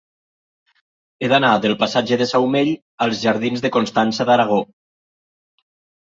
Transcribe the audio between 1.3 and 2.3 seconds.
d'anar del passatge de